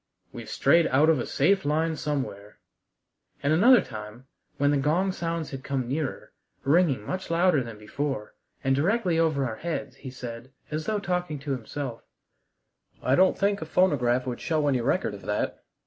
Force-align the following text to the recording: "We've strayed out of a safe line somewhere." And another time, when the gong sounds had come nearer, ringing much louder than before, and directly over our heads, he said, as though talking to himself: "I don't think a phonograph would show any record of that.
"We've 0.33 0.49
strayed 0.49 0.87
out 0.87 1.11
of 1.11 1.19
a 1.19 1.27
safe 1.27 1.63
line 1.63 1.95
somewhere." 1.95 2.57
And 3.43 3.53
another 3.53 3.81
time, 3.81 4.25
when 4.57 4.71
the 4.71 4.77
gong 4.77 5.11
sounds 5.11 5.51
had 5.51 5.63
come 5.63 5.87
nearer, 5.87 6.31
ringing 6.63 7.05
much 7.05 7.29
louder 7.29 7.61
than 7.61 7.77
before, 7.77 8.33
and 8.63 8.75
directly 8.75 9.19
over 9.19 9.45
our 9.45 9.57
heads, 9.57 9.97
he 9.97 10.09
said, 10.09 10.51
as 10.71 10.87
though 10.87 10.97
talking 10.97 11.37
to 11.41 11.51
himself: 11.51 12.01
"I 13.03 13.13
don't 13.13 13.37
think 13.37 13.61
a 13.61 13.65
phonograph 13.67 14.25
would 14.25 14.41
show 14.41 14.67
any 14.67 14.81
record 14.81 15.13
of 15.13 15.21
that. 15.27 15.63